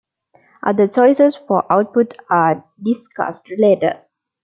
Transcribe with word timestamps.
Other 0.63 0.87
choices 0.87 1.35
for 1.35 1.71
output 1.71 2.15
are 2.27 2.65
discussed 2.83 3.43
later. 3.59 4.01